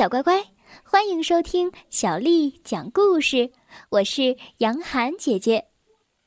[0.00, 3.52] 小乖乖，欢迎收听小丽讲故事。
[3.90, 5.68] 我是杨涵姐姐，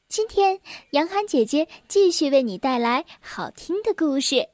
[0.07, 0.61] 今天
[0.91, 4.49] 杨涵姐姐继续为你带来好听的故事。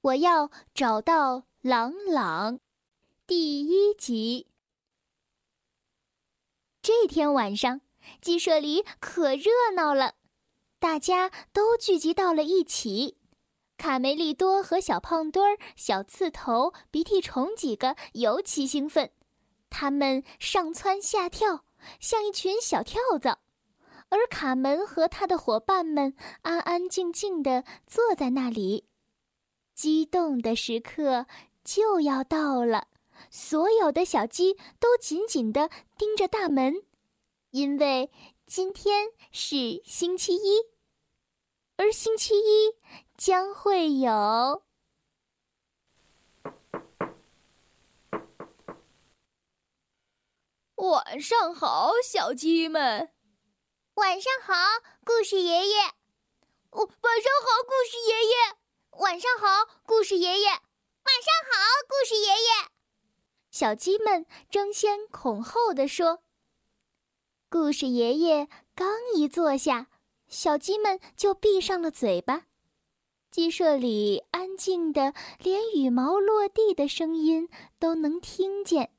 [0.00, 2.58] 我要找到朗朗，
[3.24, 4.48] 第一集。
[6.82, 7.82] 这天晚上，
[8.20, 10.14] 鸡舍里可热闹了，
[10.80, 13.16] 大家都聚集到了一起。
[13.76, 19.10] 卡梅利多和小胖墩儿、小刺头、鼻涕虫几个尤其兴奋，
[19.70, 21.64] 他们上蹿下跳，
[21.98, 23.40] 像一群小跳蚤。
[24.08, 28.86] 而卡门和他的伙伴们安安静静地坐在那里。
[29.74, 31.26] 激动的时刻
[31.64, 32.88] 就要到了，
[33.30, 36.82] 所有的小鸡都紧紧地盯着大门，
[37.50, 38.10] 因为
[38.46, 40.60] 今天是星期一，
[41.76, 42.74] 而星期一。
[43.24, 44.64] 将会有。
[50.74, 53.12] 晚上好，小鸡们。
[53.94, 54.54] 晚上好，
[55.04, 55.82] 故事爷爷。
[56.70, 58.34] 哦，晚上好，故事爷爷。
[58.98, 60.48] 晚上好，故事爷爷。
[60.48, 62.72] 晚上好，故事爷爷。
[63.52, 66.24] 小鸡们争先恐后的说
[67.48, 69.86] ：“故事爷爷刚一坐下，
[70.26, 72.46] 小鸡们就闭上了嘴巴。”
[73.32, 78.90] 鸡舍里安静的，连羽毛落地的声音都能听见。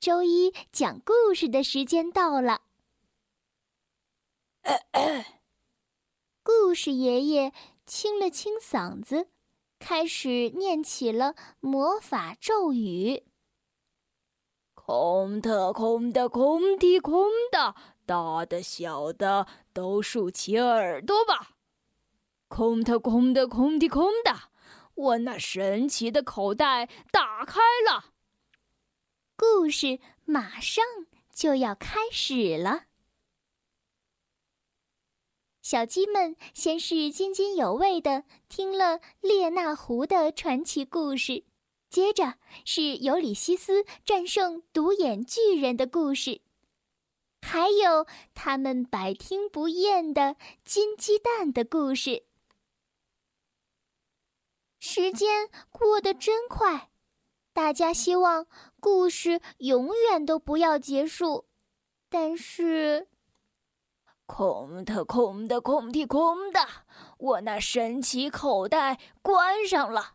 [0.00, 2.62] 周一讲故事的时间到了。
[6.42, 7.52] 故事爷爷
[7.84, 9.28] 清了清嗓子，
[9.78, 13.22] 开始念起了魔法咒语
[14.72, 17.74] ：“空的，空的，空的，空的，
[18.06, 21.49] 大的、小的都竖起耳朵吧。”
[22.50, 24.50] 空的，空的，空的，空的！
[24.96, 28.12] 我那神奇的口袋打开了。
[29.36, 30.84] 故事马上
[31.32, 32.86] 就要开始了。
[35.62, 41.44] 小鸡们先是津津有味的听了列那狐的传奇故事，
[41.88, 42.34] 接着
[42.64, 46.40] 是尤里西斯战胜独眼巨人的故事，
[47.40, 50.34] 还有他们百听不厌的
[50.64, 52.24] 金鸡蛋的故事。
[54.80, 56.90] 时间过得真快，
[57.52, 58.46] 大家希望
[58.80, 61.46] 故事永远都不要结束，
[62.08, 63.06] 但是，
[64.24, 66.66] 空的，空的，空的，空的，
[67.18, 70.14] 我那神奇口袋关上了。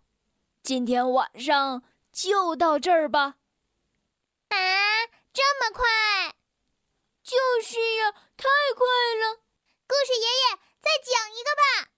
[0.64, 3.36] 今天晚上就到这儿吧。
[4.50, 4.58] 啊，
[5.32, 5.86] 这么快？
[7.22, 8.86] 就是呀，太快
[9.22, 9.42] 了。
[9.88, 11.92] 故事爷爷，再讲一个吧。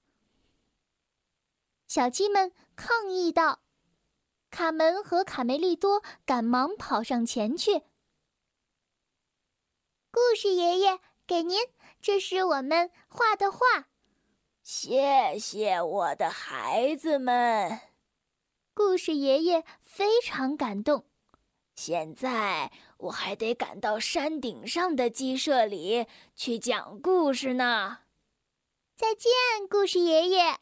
[1.97, 3.63] 小鸡们抗议道
[4.52, 7.81] ：“卡门和卡梅利多赶忙跑上前去。
[10.12, 11.59] 故事爷爷，给您，
[12.00, 13.88] 这是我们画的画。
[14.62, 17.80] 谢谢我的孩子们。”
[18.75, 21.07] 故事爷爷非常感动。
[21.74, 26.06] 现在我还得赶到山顶上的鸡舍里
[26.36, 28.02] 去讲故事呢。
[28.96, 29.31] 再见，
[29.68, 30.59] 故事爷爷。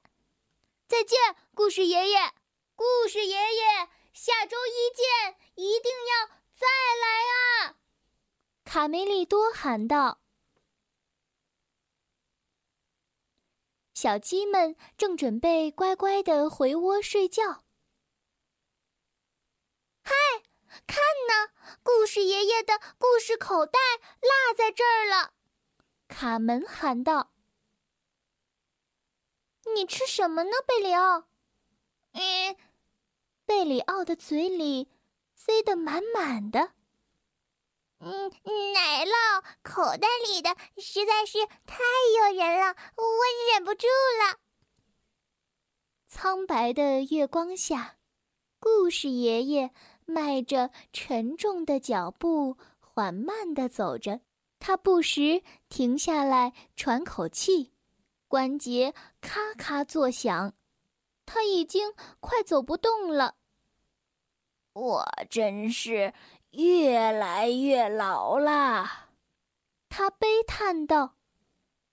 [0.95, 1.19] 再见，
[1.53, 2.33] 故事爷爷！
[2.73, 6.65] 故事爷爷，下周一见，一定要再
[7.01, 7.75] 来啊！
[8.63, 10.21] 卡梅利多喊道。
[13.93, 17.65] 小鸡们正准备乖乖的回窝睡觉。
[20.01, 20.15] 嗨，
[20.87, 20.95] 看
[21.27, 21.51] 呢，
[21.83, 23.77] 故事爷爷的故事口袋
[24.21, 25.33] 落在这儿了！
[26.07, 27.34] 卡门喊道。
[29.73, 31.23] 你吃什么呢，贝里奥？
[32.13, 32.55] 嗯，
[33.45, 34.87] 贝里奥的嘴里
[35.35, 36.71] 塞得满满的。
[37.99, 38.29] 嗯，
[38.73, 41.77] 奶酪口袋里的实在是太
[42.17, 44.39] 诱人了，我忍不住了。
[46.07, 47.97] 苍白的月光下，
[48.59, 49.71] 故事爷爷
[50.05, 54.21] 迈着沉重的脚步，缓慢地走着。
[54.59, 57.74] 他不时停下来喘口气。
[58.35, 60.53] 关节咔咔作响，
[61.25, 63.35] 他已经快走不动了。
[64.73, 66.13] 我真是
[66.49, 69.07] 越来越老了，
[69.87, 71.15] 他悲叹道：“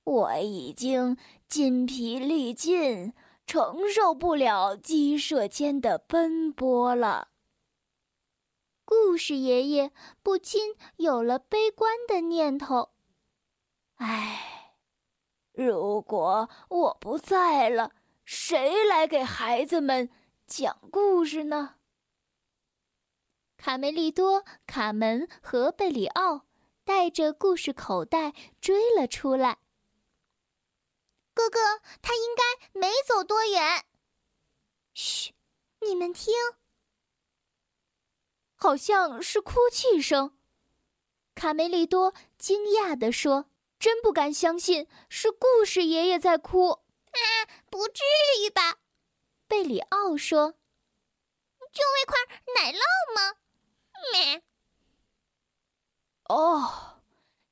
[0.03, 1.17] 我已经
[1.49, 3.13] 筋疲力尽，
[3.47, 7.29] 承受不了鸡舍间的奔波了。”
[8.85, 9.93] 故事爷爷
[10.25, 12.91] 不禁有了悲观的念头。
[13.99, 14.52] 唉。
[15.53, 17.93] 如果我不在了，
[18.25, 20.11] 谁来给孩子们
[20.47, 21.77] 讲故事呢？
[23.59, 26.47] 卡梅利多、卡门和贝里奥
[26.85, 29.59] 带着故事口袋追了出来。
[31.35, 33.85] 哥哥，他应该没走多远。
[34.95, 35.33] 嘘，
[35.81, 36.35] 你们听，
[38.57, 40.37] 好像是哭泣声。
[41.35, 43.47] 卡梅利多惊讶地说
[43.83, 46.69] ：“真不敢相信，是故事爷爷在哭。”
[47.11, 47.19] 啊，
[47.69, 48.05] 不至
[48.47, 48.79] 于吧？
[49.49, 50.53] 贝里奥说
[51.73, 52.17] ：“就为块
[52.55, 52.79] 奶酪
[53.13, 53.35] 吗？”
[54.13, 54.45] 咩。
[56.29, 57.03] 哦，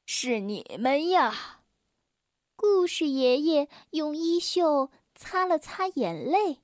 [0.07, 1.63] 是你们呀！
[2.55, 6.63] 故事爷爷用衣袖擦了擦眼泪。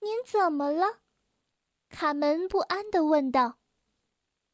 [0.00, 1.00] 您怎么了？
[1.90, 3.58] 卡门不安地问道。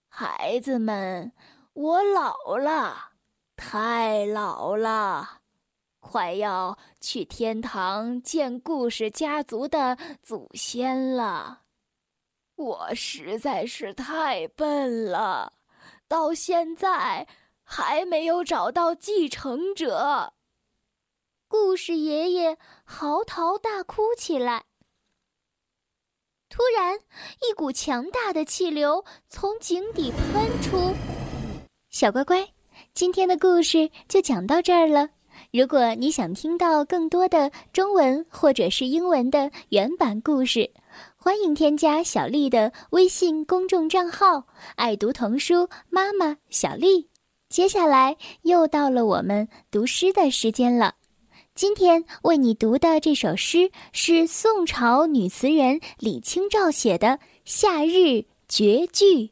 [0.08, 1.32] 孩子们，
[1.72, 3.13] 我老了，
[3.56, 5.40] 太老了，
[6.00, 11.62] 快要去天堂见故事家族的祖先了。
[12.56, 15.54] 我实在是太笨了，
[16.06, 17.26] 到现在
[17.62, 20.32] 还没有找到继承者。
[21.48, 24.64] 故事爷爷嚎啕大哭起来。
[26.48, 26.98] 突然，
[27.48, 30.94] 一股强大的气流从井底喷出。
[31.90, 32.48] 小乖乖，
[32.92, 35.08] 今天的故事就讲到这儿了。
[35.52, 40.70] 如果你想听到更多的中文或者是英文的原版故事，
[41.16, 44.46] 欢迎添加小丽的微信公众账号
[44.76, 47.08] “爱读童书妈妈小丽”。
[47.48, 50.94] 接下来又到了我们读诗的时间了。
[51.54, 57.08] 今天为你读的这首诗是宋朝女词人李清照写的
[57.44, 59.04] 《夏日绝句》。《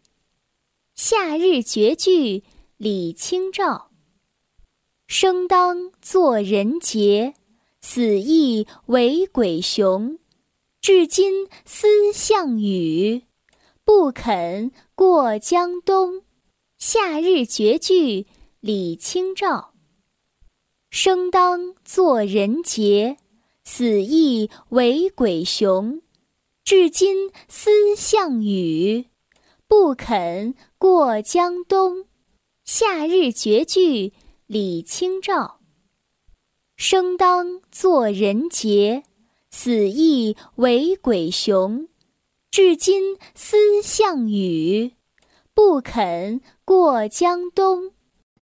[0.94, 2.38] 夏日绝句》
[2.84, 3.92] 李清照。
[5.06, 7.32] 生当作人杰，
[7.80, 10.18] 死亦为鬼雄。
[10.80, 13.22] 至今思项羽，
[13.84, 16.14] 不肯过江东。
[16.76, 18.22] 《夏日绝句》
[18.58, 19.74] 李清照。
[20.90, 23.16] 生当作人杰，
[23.62, 26.02] 死亦为鬼雄。
[26.64, 29.06] 至今思项羽，
[29.68, 31.98] 不肯过江东。
[32.74, 34.08] 《夏日绝句》
[34.46, 35.60] 李清照。
[36.74, 39.02] 生当作人杰。
[39.50, 41.86] 死亦为鬼雄，
[42.50, 44.94] 至今思项羽，
[45.52, 47.92] 不肯过江东。